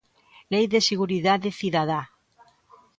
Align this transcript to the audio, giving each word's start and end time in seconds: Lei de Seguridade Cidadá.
Lei 0.51 0.65
de 0.73 0.79
Seguridade 0.89 1.49
Cidadá. 1.59 2.01